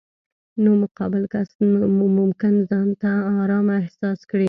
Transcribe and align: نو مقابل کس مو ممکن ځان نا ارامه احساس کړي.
نو 0.63 0.71
مقابل 0.83 1.23
کس 1.33 1.49
مو 1.97 2.05
ممکن 2.17 2.53
ځان 2.69 2.87
نا 3.01 3.13
ارامه 3.41 3.73
احساس 3.81 4.19
کړي. 4.29 4.39